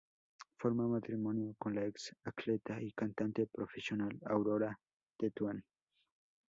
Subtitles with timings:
[0.57, 4.75] Forma matrimonio con la ex atleta y cantante profesional Aurora
[5.15, 5.63] Tetuán.